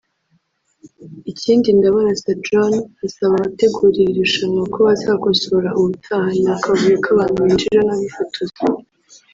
[1.31, 2.73] Ikindi Ndabarasa John
[3.05, 8.61] asaba abategura iri rushanwa ko bazakosora ubutaha ni akavuyo k’abantu binjira n’abifotoza